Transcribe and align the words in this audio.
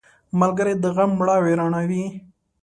ملګری 0.39 0.73
د 0.83 0.85
غم 0.95 1.11
مړاوې 1.19 1.53
رڼا 1.59 1.81
وي 1.89 2.05